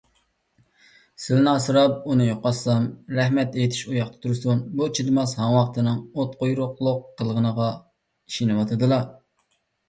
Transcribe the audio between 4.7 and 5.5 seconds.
بۇ چىدىماس